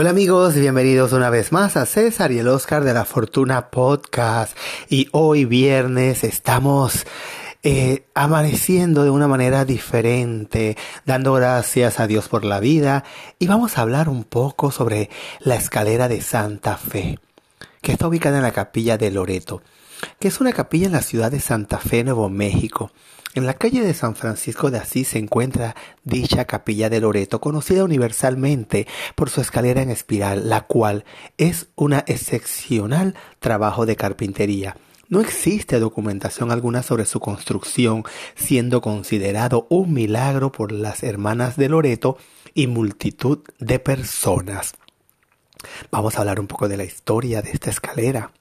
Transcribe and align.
Hola 0.00 0.10
amigos, 0.10 0.54
bienvenidos 0.54 1.12
una 1.12 1.28
vez 1.28 1.50
más 1.50 1.76
a 1.76 1.84
César 1.84 2.30
y 2.30 2.38
el 2.38 2.46
Oscar 2.46 2.84
de 2.84 2.94
la 2.94 3.04
Fortuna 3.04 3.68
Podcast. 3.68 4.56
Y 4.88 5.08
hoy 5.10 5.44
viernes 5.44 6.22
estamos 6.22 7.04
eh, 7.64 8.04
amaneciendo 8.14 9.02
de 9.02 9.10
una 9.10 9.26
manera 9.26 9.64
diferente, 9.64 10.76
dando 11.04 11.32
gracias 11.32 11.98
a 11.98 12.06
Dios 12.06 12.28
por 12.28 12.44
la 12.44 12.60
vida 12.60 13.02
y 13.40 13.48
vamos 13.48 13.76
a 13.76 13.80
hablar 13.80 14.08
un 14.08 14.22
poco 14.22 14.70
sobre 14.70 15.10
la 15.40 15.56
escalera 15.56 16.06
de 16.06 16.20
Santa 16.20 16.76
Fe, 16.76 17.18
que 17.82 17.90
está 17.90 18.06
ubicada 18.06 18.36
en 18.36 18.44
la 18.44 18.52
capilla 18.52 18.98
de 18.98 19.10
Loreto, 19.10 19.62
que 20.18 20.28
es 20.28 20.40
una 20.40 20.52
capilla 20.52 20.86
en 20.86 20.92
la 20.92 21.02
ciudad 21.02 21.30
de 21.30 21.40
Santa 21.40 21.78
Fe, 21.78 22.04
Nuevo 22.04 22.28
México. 22.28 22.90
En 23.34 23.46
la 23.46 23.54
calle 23.54 23.82
de 23.82 23.94
San 23.94 24.16
Francisco 24.16 24.70
de 24.70 24.78
Asís 24.78 25.08
se 25.08 25.18
encuentra 25.18 25.76
dicha 26.02 26.46
capilla 26.46 26.90
de 26.90 27.00
Loreto, 27.00 27.40
conocida 27.40 27.84
universalmente 27.84 28.86
por 29.14 29.30
su 29.30 29.40
escalera 29.40 29.82
en 29.82 29.90
espiral, 29.90 30.48
la 30.48 30.62
cual 30.62 31.04
es 31.36 31.68
un 31.76 31.92
excepcional 31.92 33.14
trabajo 33.38 33.86
de 33.86 33.96
carpintería. 33.96 34.76
No 35.10 35.20
existe 35.20 35.78
documentación 35.78 36.50
alguna 36.50 36.82
sobre 36.82 37.06
su 37.06 37.20
construcción, 37.20 38.04
siendo 38.34 38.80
considerado 38.80 39.66
un 39.70 39.92
milagro 39.94 40.52
por 40.52 40.72
las 40.72 41.02
hermanas 41.02 41.56
de 41.56 41.68
Loreto 41.68 42.18
y 42.54 42.66
multitud 42.66 43.38
de 43.58 43.78
personas. 43.78 44.74
Vamos 45.90 46.16
a 46.16 46.20
hablar 46.20 46.40
un 46.40 46.46
poco 46.46 46.68
de 46.68 46.76
la 46.76 46.84
historia 46.84 47.40
de 47.40 47.50
esta 47.52 47.70
escalera. 47.70 48.32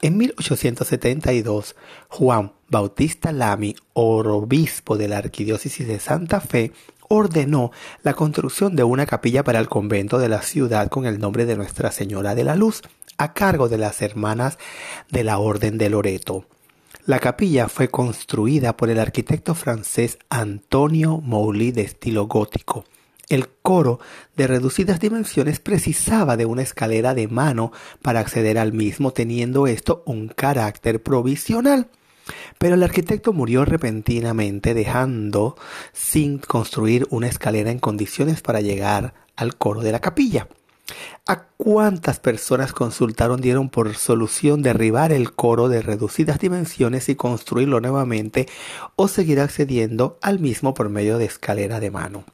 En 0.00 0.16
1872, 0.16 1.74
Juan 2.08 2.52
Bautista 2.68 3.32
Lamy, 3.32 3.74
obispo 3.94 4.96
de 4.96 5.08
la 5.08 5.18
Arquidiócesis 5.18 5.88
de 5.88 5.98
Santa 5.98 6.40
Fe, 6.40 6.70
ordenó 7.08 7.72
la 8.04 8.14
construcción 8.14 8.76
de 8.76 8.84
una 8.84 9.06
capilla 9.06 9.42
para 9.42 9.58
el 9.58 9.68
convento 9.68 10.20
de 10.20 10.28
la 10.28 10.42
ciudad 10.42 10.88
con 10.88 11.04
el 11.04 11.18
nombre 11.18 11.46
de 11.46 11.56
Nuestra 11.56 11.90
Señora 11.90 12.36
de 12.36 12.44
la 12.44 12.54
Luz, 12.54 12.82
a 13.16 13.32
cargo 13.32 13.68
de 13.68 13.78
las 13.78 14.00
hermanas 14.00 14.56
de 15.10 15.24
la 15.24 15.38
Orden 15.38 15.78
de 15.78 15.90
Loreto. 15.90 16.44
La 17.04 17.18
capilla 17.18 17.68
fue 17.68 17.88
construida 17.88 18.76
por 18.76 18.90
el 18.90 19.00
arquitecto 19.00 19.56
francés 19.56 20.18
Antonio 20.28 21.18
Mouly 21.18 21.72
de 21.72 21.82
estilo 21.82 22.28
gótico. 22.28 22.84
El 23.28 23.48
coro, 23.48 24.00
de 24.36 24.46
reducidas 24.46 25.00
dimensiones, 25.00 25.60
precisaba 25.60 26.38
de 26.38 26.46
una 26.46 26.62
escalera 26.62 27.12
de 27.12 27.28
mano 27.28 27.72
para 28.00 28.20
acceder 28.20 28.58
al 28.58 28.72
mismo, 28.72 29.12
teniendo 29.12 29.66
esto 29.66 30.02
un 30.06 30.28
carácter 30.28 31.02
provisional. 31.02 31.90
Pero 32.58 32.74
el 32.76 32.82
arquitecto 32.82 33.34
murió 33.34 33.66
repentinamente, 33.66 34.72
dejando 34.72 35.56
sin 35.92 36.38
construir 36.38 37.06
una 37.10 37.28
escalera 37.28 37.70
en 37.70 37.78
condiciones 37.78 38.40
para 38.40 38.62
llegar 38.62 39.12
al 39.36 39.56
coro 39.56 39.82
de 39.82 39.92
la 39.92 40.00
capilla. 40.00 40.48
¿A 41.26 41.42
cuántas 41.58 42.20
personas 42.20 42.72
consultaron 42.72 43.42
dieron 43.42 43.68
por 43.68 43.94
solución 43.94 44.62
derribar 44.62 45.12
el 45.12 45.34
coro 45.34 45.68
de 45.68 45.82
reducidas 45.82 46.38
dimensiones 46.38 47.10
y 47.10 47.14
construirlo 47.14 47.80
nuevamente 47.80 48.48
o 48.96 49.06
seguir 49.06 49.40
accediendo 49.40 50.18
al 50.22 50.38
mismo 50.38 50.72
por 50.72 50.88
medio 50.88 51.18
de 51.18 51.26
escalera 51.26 51.78
de 51.78 51.90
mano? 51.90 52.24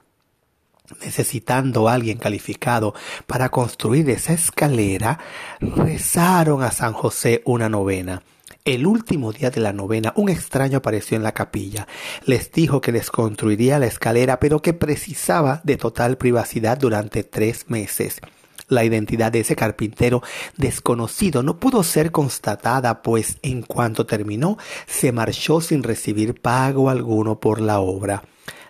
Necesitando 1.00 1.88
alguien 1.88 2.18
calificado 2.18 2.94
para 3.26 3.48
construir 3.48 4.08
esa 4.10 4.34
escalera, 4.34 5.18
rezaron 5.60 6.62
a 6.62 6.70
San 6.70 6.92
José 6.92 7.42
una 7.46 7.68
novena. 7.68 8.22
El 8.64 8.86
último 8.86 9.32
día 9.32 9.50
de 9.50 9.60
la 9.60 9.74
novena, 9.74 10.12
un 10.16 10.30
extraño 10.30 10.78
apareció 10.78 11.16
en 11.16 11.22
la 11.22 11.32
capilla. 11.32 11.86
Les 12.24 12.50
dijo 12.50 12.80
que 12.80 12.92
les 12.92 13.10
construiría 13.10 13.78
la 13.78 13.86
escalera, 13.86 14.40
pero 14.40 14.62
que 14.62 14.72
precisaba 14.72 15.60
de 15.64 15.76
total 15.76 16.16
privacidad 16.16 16.78
durante 16.78 17.24
tres 17.24 17.66
meses. 17.68 18.20
La 18.68 18.82
identidad 18.82 19.30
de 19.30 19.40
ese 19.40 19.56
carpintero 19.56 20.22
desconocido 20.56 21.42
no 21.42 21.58
pudo 21.58 21.82
ser 21.82 22.10
constatada, 22.10 23.02
pues 23.02 23.36
en 23.42 23.62
cuanto 23.62 24.06
terminó, 24.06 24.56
se 24.86 25.12
marchó 25.12 25.60
sin 25.60 25.82
recibir 25.82 26.40
pago 26.40 26.88
alguno 26.88 27.38
por 27.40 27.60
la 27.60 27.80
obra. 27.80 28.22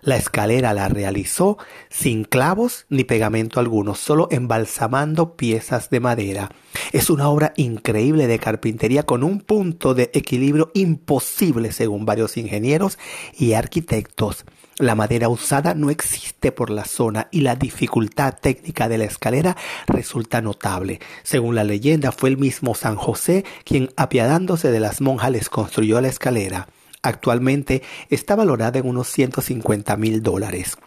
La 0.04 0.16
escalera 0.16 0.75
la 0.75 0.88
realizó 0.88 1.56
sin 1.88 2.25
clavos 2.25 2.84
ni 2.91 3.04
pegamento 3.04 3.59
alguno, 3.59 3.94
solo 3.94 4.28
embalsamando 4.31 5.34
piezas 5.34 5.88
de 5.88 6.00
madera. 6.00 6.50
Es 6.92 7.09
una 7.09 7.31
obra 7.31 7.54
increíble 7.56 8.26
de 8.26 8.38
carpintería 8.38 9.04
con 9.04 9.25
un 9.25 9.41
punto 9.41 9.94
de 9.94 10.10
equilibrio 10.12 10.70
imposible 10.75 11.72
según 11.72 12.04
varios 12.04 12.37
ingenieros 12.37 12.98
y 13.38 13.54
arquitectos. 13.54 14.44
La 14.76 14.94
madera 14.94 15.31
usada 15.31 15.72
no 15.72 15.88
existe 15.88 16.53
por 16.53 16.69
la 16.69 16.84
zona 16.84 17.28
y 17.31 17.41
la 17.41 17.56
dificultad 17.56 18.34
técnica 18.38 18.91
de 18.91 18.98
la 18.98 19.04
escalera 19.04 19.56
resulta 19.87 20.43
notable. 20.43 21.00
Según 21.22 21.54
la 21.54 21.64
leyenda, 21.64 22.12
fue 22.12 22.28
el 22.28 22.37
mismo 22.37 22.75
San 22.75 22.97
José 22.97 23.47
quien, 23.64 23.88
apiadándose 23.97 24.70
de 24.70 24.81
las 24.81 25.00
monjas, 25.00 25.31
les 25.31 25.48
construyó 25.48 25.98
la 26.03 26.09
escalera. 26.09 26.69
Actualmente 27.04 27.82
está 28.09 28.34
valorada 28.34 28.78
en 28.78 28.88
unos 28.88 29.09
150 29.09 29.94
mil 29.98 30.22
dólares. 30.22 30.78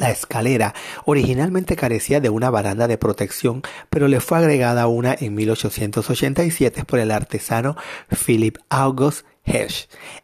La 0.00 0.10
escalera 0.10 0.74
originalmente 1.04 1.76
carecía 1.76 2.20
de 2.20 2.28
una 2.28 2.50
baranda 2.50 2.88
de 2.88 2.98
protección, 2.98 3.62
pero 3.88 4.08
le 4.08 4.18
fue 4.18 4.38
agregada 4.38 4.88
una 4.88 5.14
en 5.18 5.34
1887 5.36 6.84
por 6.84 6.98
el 6.98 7.12
artesano 7.12 7.76
Philip 8.08 8.58
August 8.68 9.24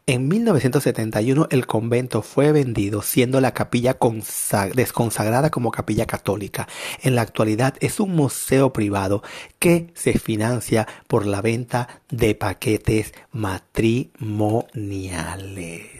En 0.05 0.27
1971 0.27 1.47
el 1.51 1.67
convento 1.67 2.21
fue 2.21 2.51
vendido, 2.51 3.01
siendo 3.01 3.39
la 3.41 3.53
capilla 3.53 3.97
desconsagrada 4.73 5.49
como 5.49 5.71
capilla 5.71 6.05
católica. 6.05 6.67
En 7.01 7.15
la 7.15 7.21
actualidad 7.21 7.75
es 7.79 7.99
un 7.99 8.15
museo 8.15 8.73
privado 8.73 9.23
que 9.59 9.91
se 9.93 10.17
financia 10.17 10.87
por 11.07 11.25
la 11.25 11.41
venta 11.41 12.01
de 12.09 12.33
paquetes 12.33 13.13
matrimoniales. 13.31 15.98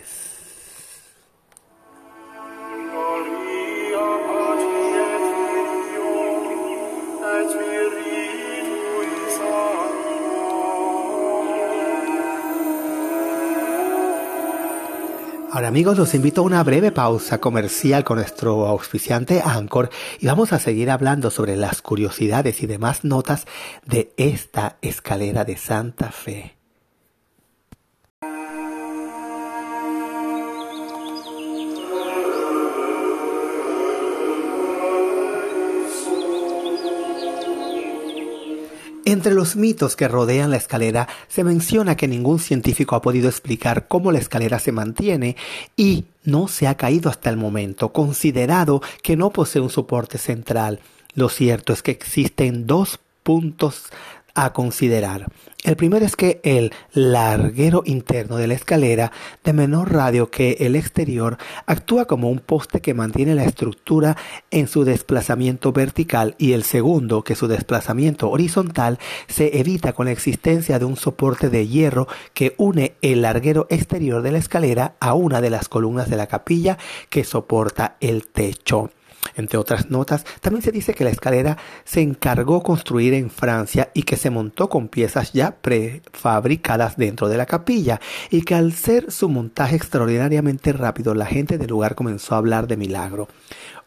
Ahora 15.51 15.69
amigos, 15.69 15.97
los 15.97 16.13
invito 16.13 16.41
a 16.41 16.43
una 16.43 16.63
breve 16.63 16.91
pausa 16.91 17.39
comercial 17.39 18.03
con 18.03 18.17
nuestro 18.17 18.67
auspiciante 18.67 19.41
Anchor 19.43 19.89
y 20.19 20.27
vamos 20.27 20.53
a 20.53 20.59
seguir 20.59 20.91
hablando 20.91 21.31
sobre 21.31 21.55
las 21.55 21.81
curiosidades 21.81 22.61
y 22.61 22.67
demás 22.67 23.03
notas 23.03 23.47
de 23.83 24.13
esta 24.17 24.77
escalera 24.81 25.45
de 25.45 25.57
Santa 25.57 26.11
Fe. 26.11 26.58
Entre 39.09 39.33
los 39.33 39.55
mitos 39.55 39.95
que 39.95 40.07
rodean 40.07 40.51
la 40.51 40.57
escalera 40.57 41.07
se 41.27 41.43
menciona 41.43 41.97
que 41.97 42.07
ningún 42.07 42.37
científico 42.37 42.95
ha 42.95 43.01
podido 43.01 43.27
explicar 43.27 43.87
cómo 43.87 44.11
la 44.11 44.19
escalera 44.19 44.59
se 44.59 44.71
mantiene 44.71 45.35
y 45.75 46.05
no 46.25 46.47
se 46.47 46.67
ha 46.67 46.77
caído 46.77 47.09
hasta 47.09 47.31
el 47.31 47.35
momento, 47.35 47.91
considerado 47.91 48.83
que 49.01 49.17
no 49.17 49.31
posee 49.31 49.63
un 49.63 49.71
soporte 49.71 50.19
central. 50.19 50.79
Lo 51.15 51.27
cierto 51.29 51.73
es 51.73 51.81
que 51.81 51.89
existen 51.89 52.67
dos 52.67 52.99
puntos 53.23 53.85
a 54.45 54.53
considerar. 54.53 55.25
El 55.65 55.75
primero 55.75 56.05
es 56.05 56.15
que 56.15 56.39
el 56.45 56.71
larguero 56.93 57.83
interno 57.85 58.37
de 58.37 58.47
la 58.47 58.53
escalera, 58.53 59.11
de 59.43 59.51
menor 59.51 59.91
radio 59.91 60.31
que 60.31 60.55
el 60.61 60.77
exterior, 60.77 61.37
actúa 61.65 62.05
como 62.05 62.29
un 62.29 62.39
poste 62.39 62.79
que 62.79 62.93
mantiene 62.93 63.35
la 63.35 63.43
estructura 63.43 64.15
en 64.51 64.69
su 64.69 64.85
desplazamiento 64.85 65.73
vertical 65.73 66.35
y 66.37 66.53
el 66.53 66.63
segundo, 66.63 67.23
que 67.23 67.35
su 67.35 67.49
desplazamiento 67.49 68.29
horizontal 68.29 68.99
se 69.27 69.59
evita 69.59 69.91
con 69.91 70.05
la 70.05 70.13
existencia 70.13 70.79
de 70.79 70.85
un 70.85 70.95
soporte 70.95 71.49
de 71.49 71.67
hierro 71.67 72.07
que 72.33 72.55
une 72.57 72.93
el 73.01 73.23
larguero 73.23 73.67
exterior 73.69 74.21
de 74.21 74.31
la 74.31 74.37
escalera 74.37 74.95
a 75.01 75.13
una 75.13 75.41
de 75.41 75.49
las 75.49 75.67
columnas 75.67 76.09
de 76.09 76.15
la 76.15 76.27
capilla 76.27 76.77
que 77.09 77.25
soporta 77.25 77.97
el 77.99 78.27
techo. 78.27 78.91
Entre 79.35 79.57
otras 79.57 79.89
notas, 79.89 80.25
también 80.41 80.63
se 80.63 80.71
dice 80.71 80.93
que 80.93 81.03
la 81.03 81.09
escalera 81.09 81.57
se 81.83 82.01
encargó 82.01 82.61
construir 82.61 83.13
en 83.13 83.29
Francia 83.29 83.91
y 83.93 84.03
que 84.03 84.17
se 84.17 84.29
montó 84.29 84.69
con 84.69 84.87
piezas 84.87 85.33
ya 85.33 85.57
prefabricadas 85.61 86.97
dentro 86.97 87.29
de 87.29 87.37
la 87.37 87.45
capilla 87.45 87.99
y 88.29 88.41
que 88.41 88.55
al 88.55 88.73
ser 88.73 89.11
su 89.11 89.29
montaje 89.29 89.75
extraordinariamente 89.75 90.73
rápido, 90.73 91.13
la 91.13 91.25
gente 91.25 91.57
del 91.57 91.69
lugar 91.69 91.95
comenzó 91.95 92.35
a 92.35 92.39
hablar 92.39 92.67
de 92.67 92.77
milagro 92.77 93.27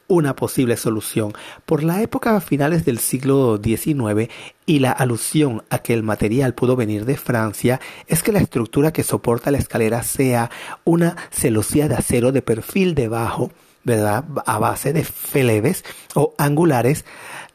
una 0.09 0.37
posible 0.37 0.77
solución. 0.77 1.33
Por 1.65 1.83
la 1.83 2.03
época 2.03 2.39
finales 2.41 2.85
del 2.85 2.99
siglo 2.99 3.59
XIX 3.63 4.31
y 4.67 4.81
la 4.81 4.93
alusión 4.93 5.63
a 5.71 5.79
que 5.79 5.95
el 5.95 6.03
material 6.03 6.55
pudo 6.55 6.77
venir 6.77 7.05
de 7.07 7.17
Francia 7.17 7.81
es 8.07 8.23
que 8.23 8.33
la 8.33 8.41
estructura 8.41 8.93
que 8.93 9.05
soporta 9.05 9.51
la 9.51 9.59
escalera 9.59 10.03
sea 10.03 10.51
una 10.85 11.17
celosía 11.31 11.89
de 11.89 11.95
acero 11.95 12.31
de 12.31 12.43
perfil 12.43 12.95
de 12.95 13.09
bajo 13.09 13.53
¿verdad? 13.85 14.25
A 14.47 14.59
base 14.59 14.93
de 14.93 15.05
feleves 15.05 15.85
o 16.15 16.35
angulares 16.39 17.05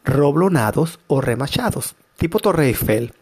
roblonados 0.04 1.00
o 1.08 1.22
remachados, 1.22 1.96
tipo 2.18 2.40
Torre 2.40 2.68
Eiffel, 2.68 3.14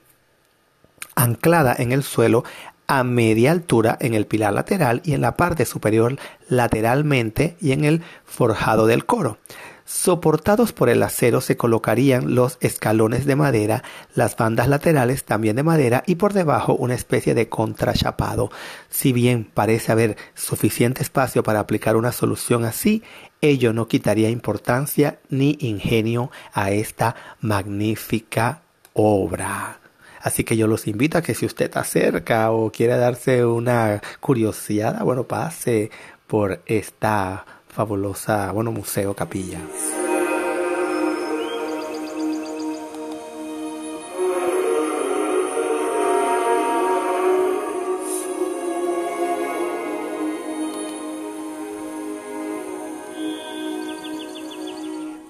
anclada 1.16 1.76
en 1.78 1.92
el 1.92 2.04
suelo 2.04 2.44
a 2.88 3.04
media 3.04 3.52
altura 3.52 3.98
en 4.00 4.14
el 4.14 4.28
pilar 4.28 4.54
lateral 4.54 5.02
y 5.04 5.14
en 5.14 5.22
la 5.22 5.36
parte 5.36 5.66
superior 5.66 6.18
lateralmente 6.50 7.58
y 7.60 7.72
en 7.72 7.84
el 7.84 8.04
forjado 8.26 8.86
del 8.86 9.06
coro. 9.06 9.38
Soportados 9.88 10.74
por 10.74 10.90
el 10.90 11.04
acero 11.04 11.42
se 11.42 11.58
colocarían 11.58 12.34
los 12.34 12.58
escalones 12.60 13.28
de 13.28 13.36
madera, 13.36 13.84
las 14.16 14.36
bandas 14.36 14.68
laterales 14.68 15.26
también 15.26 15.56
de 15.56 15.62
madera 15.62 16.04
y 16.08 16.16
por 16.16 16.34
debajo 16.34 16.74
una 16.74 16.96
especie 16.96 17.36
de 17.36 17.50
contrachapado. 17.50 18.50
Si 18.90 19.14
bien 19.14 19.48
parece 19.54 19.92
haber 19.92 20.18
suficiente 20.34 21.04
espacio 21.04 21.44
para 21.44 21.60
aplicar 21.60 21.98
una 21.98 22.12
solución 22.12 22.66
así, 22.66 23.04
ello 23.42 23.74
no 23.74 23.88
quitaría 23.88 24.32
importancia 24.32 25.20
ni 25.30 25.56
ingenio 25.60 26.32
a 26.52 26.72
esta 26.72 27.16
magnífica 27.40 28.64
obra. 28.94 29.82
Así 30.20 30.44
que 30.44 30.58
yo 30.58 30.66
los 30.66 30.88
invito 30.88 31.20
a 31.20 31.22
que 31.22 31.36
si 31.36 31.46
usted 31.46 31.66
está 31.66 31.84
cerca 31.84 32.50
o 32.50 32.72
quiere 32.72 32.98
darse 32.98 33.46
una 33.46 34.02
curiosidad, 34.20 35.00
bueno, 35.04 35.26
pase 35.26 35.92
por 36.26 36.64
esta 36.66 37.46
fabulosa, 37.76 38.52
bueno, 38.54 38.72
museo 38.72 39.14
capilla. 39.14 39.60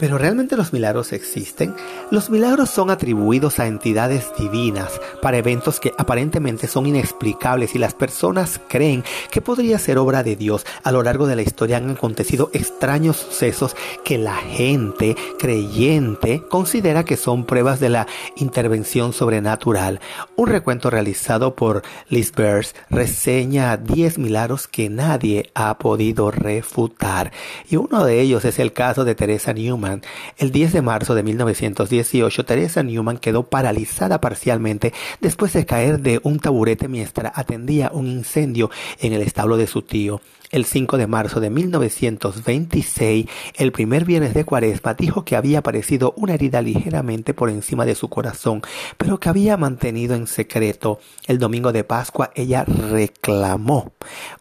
Pero 0.05 0.19
¿realmente 0.19 0.55
los 0.55 0.71
milagros 0.71 1.13
existen? 1.13 1.73
Los 2.11 2.29
milagros 2.29 2.69
son 2.69 2.91
atribuidos 2.91 3.57
a 3.57 3.65
entidades 3.65 4.27
divinas 4.37 5.01
para 5.19 5.39
eventos 5.39 5.79
que 5.79 5.93
aparentemente 5.97 6.67
son 6.67 6.85
inexplicables 6.85 7.73
y 7.73 7.79
las 7.79 7.95
personas 7.95 8.61
creen 8.67 9.03
que 9.31 9.41
podría 9.41 9.79
ser 9.79 9.97
obra 9.97 10.21
de 10.21 10.35
Dios. 10.35 10.63
A 10.83 10.91
lo 10.91 11.01
largo 11.01 11.25
de 11.25 11.35
la 11.35 11.41
historia 11.41 11.77
han 11.77 11.89
acontecido 11.89 12.51
extraños 12.53 13.17
sucesos 13.17 13.75
que 14.03 14.19
la 14.19 14.35
gente 14.35 15.15
creyente 15.39 16.43
considera 16.51 17.03
que 17.03 17.17
son 17.17 17.43
pruebas 17.43 17.79
de 17.79 17.89
la 17.89 18.05
intervención 18.35 19.11
sobrenatural. 19.11 20.01
Un 20.35 20.49
recuento 20.49 20.91
realizado 20.91 21.55
por 21.55 21.81
Liz 22.09 22.31
Bears 22.31 22.75
reseña 22.91 23.75
10 23.75 24.19
milagros 24.19 24.67
que 24.67 24.87
nadie 24.87 25.49
ha 25.55 25.79
podido 25.79 26.29
refutar 26.29 27.31
y 27.67 27.77
uno 27.77 28.05
de 28.05 28.21
ellos 28.21 28.45
es 28.45 28.59
el 28.59 28.71
caso 28.71 29.03
de 29.03 29.15
Teresa 29.15 29.51
Newman 29.51 29.94
el 30.38 30.51
10 30.51 30.74
de 30.74 30.81
marzo 30.81 31.15
de 31.15 31.24
1918, 31.24 32.45
Teresa 32.45 32.83
Newman 32.83 33.18
quedó 33.18 33.50
paralizada 33.50 34.21
parcialmente 34.21 34.94
después 35.21 35.53
de 35.53 35.65
caer 35.65 36.00
de 36.00 36.19
un 36.24 36.39
taburete 36.39 36.88
mientras 36.88 37.31
atendía 37.36 37.92
un 37.94 38.07
incendio 38.07 38.69
en 39.00 39.13
el 39.13 39.21
establo 39.21 39.57
de 39.57 39.68
su 39.68 39.81
tío. 39.81 40.21
El 40.55 40.63
5 40.63 40.97
de 40.97 41.05
marzo 41.05 41.41
de 41.41 41.49
1926, 41.49 43.25
el 43.55 43.73
primer 43.73 44.05
viernes 44.05 44.33
de 44.33 44.45
cuaresma, 44.45 44.93
dijo 44.93 45.25
que 45.25 45.35
había 45.35 45.59
aparecido 45.59 46.13
una 46.15 46.35
herida 46.35 46.61
ligeramente 46.61 47.33
por 47.33 47.49
encima 47.49 47.85
de 47.85 47.93
su 47.93 48.07
corazón, 48.07 48.61
pero 48.97 49.19
que 49.19 49.27
había 49.27 49.57
mantenido 49.57 50.15
en 50.15 50.27
secreto. 50.27 51.01
El 51.27 51.39
domingo 51.39 51.73
de 51.73 51.83
Pascua 51.83 52.31
ella 52.35 52.63
reclamó 52.63 53.91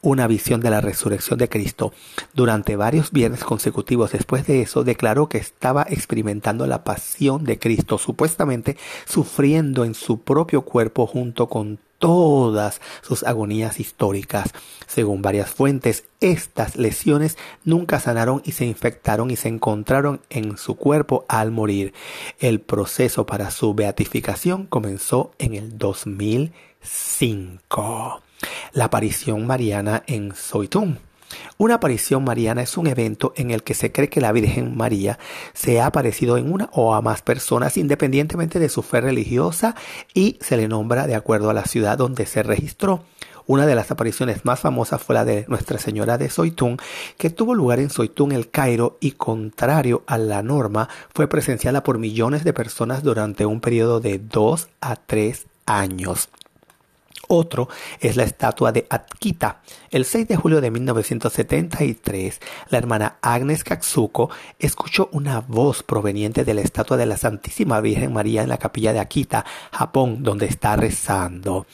una 0.03 0.29
visión 0.29 0.61
de 0.61 0.71
la 0.71 0.81
resurrección 0.81 1.37
de 1.37 1.49
Cristo. 1.49 1.93
Durante 2.33 2.77
varios 2.77 3.11
viernes 3.11 3.43
consecutivos 3.43 4.13
después 4.13 4.47
de 4.47 4.63
eso, 4.63 4.85
declaró 4.85 5.29
que 5.29 5.39
estaba 5.39 5.85
experimentando 5.91 6.69
la 6.69 6.85
pasión 6.85 7.43
de 7.43 7.59
Cristo, 7.59 7.99
supuestamente 7.99 8.77
sufriendo 9.05 9.85
en 9.85 9.95
su 9.95 10.21
propio 10.21 10.63
cuerpo 10.63 11.09
junto 11.09 11.49
con 11.49 11.81
todas 12.05 12.81
sus 13.01 13.23
agonías 13.23 13.81
históricas. 13.81 14.51
Según 14.87 15.23
varias 15.23 15.49
fuentes, 15.49 16.05
estas 16.21 16.77
lesiones 16.77 17.39
nunca 17.65 17.99
sanaron 17.99 18.43
y 18.45 18.53
se 18.53 18.67
infectaron 18.67 19.31
y 19.31 19.37
se 19.37 19.49
encontraron 19.49 20.21
en 20.29 20.59
su 20.59 20.77
cuerpo 20.77 21.25
al 21.29 21.51
morir. 21.51 21.95
El 22.41 22.61
proceso 22.61 23.25
para 23.25 23.51
su 23.51 23.73
beatificación 23.73 24.67
comenzó 24.67 25.33
en 25.39 25.55
el 25.55 25.79
2005. 25.79 28.21
La 28.75 28.85
aparición 28.85 29.47
mariana 29.47 30.03
en 30.07 30.35
Soitún. 30.35 30.99
Una 31.57 31.75
aparición 31.75 32.25
mariana 32.25 32.63
es 32.63 32.77
un 32.77 32.87
evento 32.87 33.33
en 33.37 33.51
el 33.51 33.63
que 33.63 33.75
se 33.75 33.93
cree 33.93 34.09
que 34.09 34.21
la 34.21 34.33
Virgen 34.33 34.77
María 34.77 35.19
se 35.53 35.81
ha 35.81 35.87
aparecido 35.87 36.37
en 36.37 36.53
una 36.53 36.69
o 36.73 36.95
a 36.95 37.03
más 37.03 37.23
personas 37.23 37.77
independientemente 37.77 38.59
de 38.59 38.69
su 38.69 38.83
fe 38.83 39.01
religiosa 39.01 39.75
y 40.15 40.39
se 40.41 40.57
le 40.57 40.69
nombra 40.69 41.07
de 41.07 41.15
acuerdo 41.15 41.51
a 41.51 41.55
la 41.55 41.65
ciudad 41.65 41.99
donde 41.99 42.27
se 42.27 42.43
registró. 42.43 43.05
Una 43.47 43.67
de 43.67 43.75
las 43.75 43.91
apariciones 43.91 44.47
más 44.47 44.61
famosas 44.61 45.03
fue 45.03 45.15
la 45.15 45.27
de 45.27 45.45
Nuestra 45.49 45.79
Señora 45.79 46.17
de 46.17 46.31
Soitún, 46.31 46.79
que 47.19 47.29
tuvo 47.29 47.55
lugar 47.55 47.79
en 47.79 47.91
Soitún, 47.91 48.33
el 48.33 48.51
Cairo, 48.51 48.97
y 49.01 49.13
contrario 49.13 50.03
a 50.07 50.17
la 50.17 50.43
norma, 50.43 50.89
fue 51.13 51.29
presenciada 51.29 51.83
por 51.83 51.99
millones 51.99 52.43
de 52.45 52.55
personas 52.55 53.03
durante 53.03 53.45
un 53.45 53.61
periodo 53.61 54.01
de 54.01 54.19
dos 54.19 54.69
a 54.81 54.97
tres 54.97 55.47
años. 55.67 56.31
Otro 57.35 57.69
es 58.01 58.17
la 58.17 58.23
estatua 58.23 58.71
de 58.71 58.87
Akita. 58.89 59.61
El 59.91 60.05
6 60.05 60.29
de 60.29 60.37
julio 60.37 60.61
de 60.61 60.71
1973, 60.71 62.41
la 62.71 62.79
hermana 62.79 63.17
Agnes 63.23 63.65
Katsuko 63.65 64.31
escuchó 64.61 65.09
una 65.11 65.41
voz 65.41 65.83
proveniente 65.83 66.45
de 66.45 66.55
la 66.55 66.61
estatua 66.61 66.97
de 66.97 67.07
la 67.07 67.17
Santísima 67.17 67.81
Virgen 67.81 68.13
María 68.13 68.43
en 68.43 68.49
la 68.49 68.59
capilla 68.59 68.93
de 68.93 69.01
Akita, 69.01 69.45
Japón, 69.73 70.23
donde 70.23 70.47
está 70.47 70.77
rezando. 70.77 71.67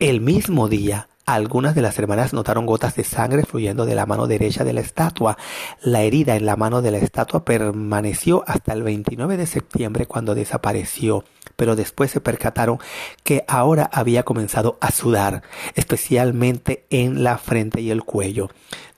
El 0.00 0.20
mismo 0.20 0.68
día, 0.68 1.06
algunas 1.24 1.76
de 1.76 1.82
las 1.82 1.96
hermanas 1.96 2.32
notaron 2.32 2.66
gotas 2.66 2.96
de 2.96 3.04
sangre 3.04 3.44
fluyendo 3.44 3.86
de 3.86 3.94
la 3.94 4.06
mano 4.06 4.26
derecha 4.26 4.64
de 4.64 4.72
la 4.72 4.80
estatua. 4.80 5.38
La 5.82 6.02
herida 6.02 6.34
en 6.34 6.46
la 6.46 6.56
mano 6.56 6.82
de 6.82 6.90
la 6.90 6.98
estatua 6.98 7.44
permaneció 7.44 8.42
hasta 8.48 8.72
el 8.72 8.82
29 8.82 9.36
de 9.36 9.46
septiembre 9.46 10.06
cuando 10.06 10.34
desapareció, 10.34 11.24
pero 11.60 11.76
después 11.76 12.10
se 12.10 12.22
percataron 12.22 12.78
que 13.22 13.44
ahora 13.46 13.90
había 13.92 14.22
comenzado 14.22 14.78
a 14.80 14.90
sudar, 14.92 15.42
especialmente 15.74 16.86
en 16.88 17.22
la 17.22 17.36
frente 17.36 17.82
y 17.82 17.90
el 17.90 18.02
cuello. 18.02 18.48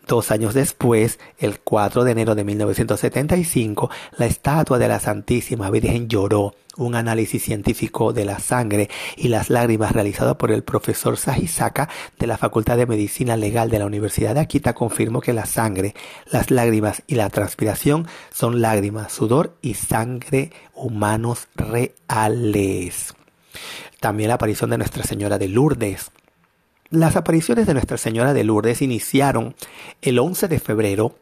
Dos 0.07 0.33
años 0.33 0.53
después, 0.53 1.21
el 1.39 1.61
4 1.61 2.03
de 2.03 2.11
enero 2.11 2.35
de 2.35 2.43
1975, 2.43 3.89
la 4.19 4.27
estatua 4.27 4.79
de 4.79 4.89
la 4.89 4.99
Santísima 4.99 5.71
Virgen 5.71 6.09
lloró. 6.09 6.55
Un 6.77 6.95
análisis 6.95 7.43
científico 7.43 8.15
de 8.15 8.25
la 8.25 8.39
sangre 8.39 8.89
y 9.17 9.29
las 9.29 9.51
lágrimas 9.51 9.93
realizado 9.93 10.39
por 10.39 10.51
el 10.51 10.63
profesor 10.65 11.19
Sajisaka 11.19 11.91
de 12.19 12.27
la 12.27 12.39
Facultad 12.39 12.79
de 12.79 12.87
Medicina 12.87 13.37
Legal 13.37 13.69
de 13.69 13.79
la 13.79 13.85
Universidad 13.87 14.35
de 14.35 14.41
Akita 14.41 14.73
confirmó 14.73 15.21
que 15.21 15.35
la 15.35 15.45
sangre, 15.45 15.95
las 16.31 16.51
lágrimas 16.51 17.03
y 17.07 17.17
la 17.17 17.29
transpiración 17.29 18.09
son 18.33 18.63
lágrimas, 18.63 19.13
sudor 19.13 19.55
y 19.61 19.75
sangre 19.75 20.51
humanos 20.75 21.49
reales. 21.55 23.15
También 24.01 24.29
la 24.29 24.35
aparición 24.35 24.71
de 24.71 24.79
Nuestra 24.79 25.05
Señora 25.05 25.39
de 25.39 25.49
Lourdes 25.49 26.11
las 26.93 27.17
apariciones 27.17 27.67
de 27.67 27.73
Nuestra 27.73 27.97
Señora 27.97 28.35
de 28.35 28.45
Lourdes 28.45 28.83
iniciaron 28.83 29.55
el 30.03 30.19
11 30.19 30.47
de 30.47 30.61
febrero 30.61 31.15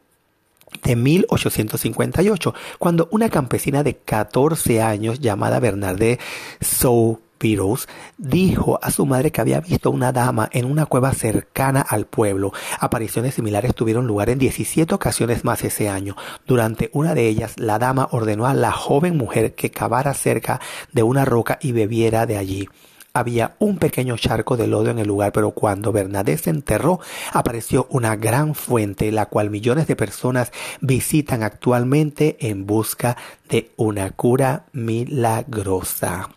de 0.83 0.97
1858, 0.97 2.53
cuando 2.77 3.07
una 3.11 3.29
campesina 3.29 3.81
de 3.81 3.95
14 3.95 4.81
años 4.81 5.19
llamada 5.21 5.61
Bernadette 5.61 6.19
Soubirous 6.59 7.87
dijo 8.17 8.79
a 8.81 8.91
su 8.91 9.05
madre 9.05 9.31
que 9.31 9.39
había 9.39 9.61
visto 9.61 9.91
una 9.91 10.11
dama 10.11 10.49
en 10.51 10.65
una 10.65 10.85
cueva 10.85 11.13
cercana 11.13 11.79
al 11.79 12.05
pueblo. 12.05 12.51
Apariciones 12.79 13.35
similares 13.35 13.73
tuvieron 13.73 14.07
lugar 14.07 14.29
en 14.29 14.39
17 14.39 14.93
ocasiones 14.93 15.45
más 15.45 15.63
ese 15.63 15.87
año. 15.87 16.17
Durante 16.45 16.89
una 16.93 17.15
de 17.15 17.27
ellas, 17.27 17.53
la 17.57 17.79
dama 17.79 18.09
ordenó 18.11 18.45
a 18.45 18.53
la 18.53 18.73
joven 18.73 19.15
mujer 19.15 19.55
que 19.55 19.71
cavara 19.71 20.13
cerca 20.13 20.59
de 20.91 21.03
una 21.03 21.23
roca 21.23 21.59
y 21.61 21.71
bebiera 21.71 22.25
de 22.25 22.37
allí. 22.37 22.67
Había 23.13 23.55
un 23.59 23.77
pequeño 23.77 24.15
charco 24.17 24.55
de 24.55 24.67
lodo 24.67 24.89
en 24.89 24.99
el 24.99 25.07
lugar, 25.07 25.33
pero 25.33 25.51
cuando 25.51 25.91
Bernadette 25.91 26.43
se 26.43 26.49
enterró, 26.49 27.01
apareció 27.33 27.87
una 27.89 28.15
gran 28.15 28.55
fuente, 28.55 29.11
la 29.11 29.25
cual 29.25 29.49
millones 29.49 29.87
de 29.87 29.97
personas 29.97 30.53
visitan 30.79 31.43
actualmente 31.43 32.37
en 32.39 32.65
busca 32.65 33.17
de 33.49 33.71
una 33.75 34.11
cura 34.11 34.63
milagrosa. 34.71 36.29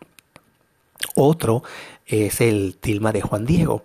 Otro 1.15 1.63
es 2.07 2.41
el 2.41 2.77
tilma 2.81 3.13
de 3.13 3.23
Juan 3.23 3.47
Diego. 3.47 3.85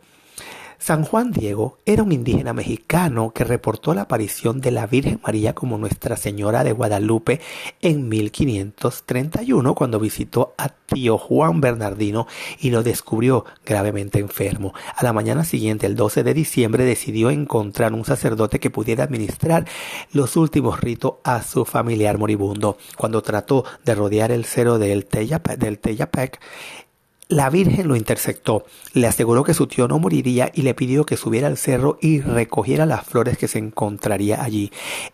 San 0.79 1.03
Juan 1.03 1.31
Diego 1.31 1.77
era 1.85 2.03
un 2.03 2.13
indígena 2.13 2.53
mexicano 2.53 3.31
que 3.31 3.43
reportó 3.43 3.93
la 3.93 4.03
aparición 4.03 4.61
de 4.61 4.71
la 4.71 4.87
Virgen 4.87 5.19
María 5.21 5.53
como 5.53 5.77
Nuestra 5.77 6.15
Señora 6.15 6.63
de 6.63 6.71
Guadalupe 6.71 7.41
en 7.81 8.07
1531 8.07 9.75
cuando 9.75 9.99
visitó 9.99 10.55
a 10.57 10.69
tío 10.69 11.17
Juan 11.17 11.59
Bernardino 11.59 12.27
y 12.59 12.69
lo 12.69 12.81
descubrió 12.81 13.43
gravemente 13.65 14.19
enfermo. 14.19 14.73
A 14.95 15.03
la 15.03 15.11
mañana 15.11 15.43
siguiente, 15.43 15.85
el 15.85 15.97
12 15.97 16.23
de 16.23 16.33
diciembre, 16.33 16.85
decidió 16.85 17.29
encontrar 17.29 17.91
un 17.91 18.05
sacerdote 18.05 18.61
que 18.61 18.71
pudiera 18.71 19.03
administrar 19.03 19.65
los 20.13 20.37
últimos 20.37 20.79
ritos 20.79 21.15
a 21.25 21.43
su 21.43 21.65
familiar 21.65 22.17
moribundo. 22.17 22.77
Cuando 22.95 23.21
trató 23.21 23.65
de 23.83 23.95
rodear 23.95 24.31
el 24.31 24.45
cero 24.45 24.79
del 24.79 25.05
Teyapec, 25.05 26.39
la 27.29 27.51
Virgen 27.51 27.87
lo 27.87 27.95
interceptó, 27.95 28.65
le 28.93 29.05
aseguró 29.05 29.43
que 29.43 29.53
su 29.53 29.67
tío 29.67 29.87
no 29.87 29.99
moriría 29.99 30.51
y 30.51 30.63
le 30.63 30.73
pidió 30.73 31.05
que 31.05 31.15
subiera 31.15 31.45
al 31.45 31.57
cerro 31.57 31.99
y 32.01 32.21
recogiera 32.21 32.87
las 32.87 33.05
flores 33.05 33.37
que 33.37 33.47
se 33.47 33.59
encontraría 33.59 34.43
allí. 34.43 34.71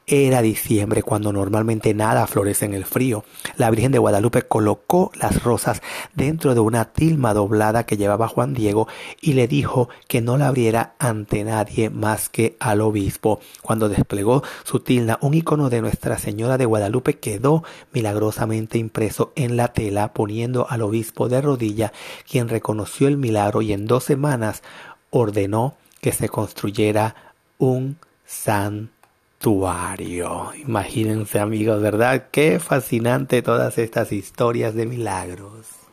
Era 0.07 0.41
diciembre 0.41 1.03
cuando 1.03 1.33
normalmente 1.33 1.93
nada 1.93 2.25
florece 2.25 2.63
en 2.63 2.73
el 2.73 2.85
frío. 2.85 3.25
La 3.57 3.69
Virgen 3.69 3.91
de 3.91 3.97
Guadalupe 3.97 4.43
colocó 4.43 5.11
las 5.19 5.43
rosas 5.43 5.81
dentro 6.13 6.53
de 6.53 6.61
una 6.61 6.85
tilma 6.85 7.33
doblada 7.33 7.85
que 7.85 7.97
llevaba 7.97 8.29
Juan 8.29 8.53
Diego 8.53 8.87
y 9.19 9.33
le 9.33 9.49
dijo 9.49 9.89
que 10.07 10.21
no 10.21 10.37
la 10.37 10.47
abriera 10.47 10.95
ante 10.99 11.43
nadie 11.43 11.89
más 11.89 12.29
que 12.29 12.55
al 12.61 12.79
obispo. 12.79 13.41
Cuando 13.61 13.89
desplegó 13.89 14.41
su 14.63 14.79
tilma, 14.79 15.19
un 15.19 15.33
icono 15.33 15.69
de 15.69 15.81
Nuestra 15.81 16.17
Señora 16.17 16.57
de 16.57 16.65
Guadalupe 16.65 17.19
quedó 17.19 17.65
milagrosamente 17.91 18.77
impreso 18.77 19.33
en 19.35 19.57
la 19.57 19.73
tela, 19.73 20.13
poniendo 20.13 20.65
al 20.69 20.81
obispo 20.81 21.27
de 21.27 21.41
rodilla 21.41 21.91
quien 22.29 22.49
reconoció 22.49 23.07
el 23.07 23.17
milagro 23.17 23.61
y 23.61 23.73
en 23.73 23.85
dos 23.85 24.03
semanas 24.03 24.63
ordenó 25.09 25.75
que 26.01 26.11
se 26.11 26.29
construyera 26.29 27.15
un 27.57 27.97
santuario. 28.25 28.91
Imagínense 30.55 31.39
amigos, 31.39 31.81
¿verdad? 31.81 32.27
Qué 32.31 32.59
fascinante 32.59 33.41
todas 33.41 33.77
estas 33.77 34.11
historias 34.11 34.75
de 34.75 34.85
milagros. 34.85 35.84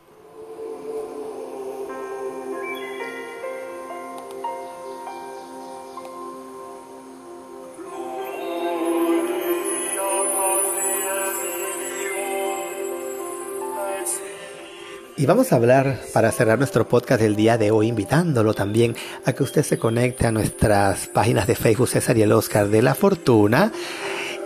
Y 15.15 15.27
vamos 15.27 15.51
a 15.51 15.57
hablar 15.57 15.99
para 16.11 16.31
cerrar 16.31 16.57
nuestro 16.57 16.87
podcast 16.87 17.21
del 17.21 17.35
día 17.35 17.59
de 17.59 17.69
hoy, 17.69 17.87
invitándolo 17.87 18.55
también 18.55 18.95
a 19.25 19.33
que 19.33 19.43
usted 19.43 19.61
se 19.61 19.77
conecte 19.77 20.25
a 20.25 20.31
nuestras 20.31 21.07
páginas 21.07 21.45
de 21.45 21.55
Facebook 21.55 21.87
César 21.87 22.17
y 22.17 22.23
el 22.23 22.31
Oscar 22.31 22.69
de 22.69 22.81
la 22.81 22.95
Fortuna 22.95 23.71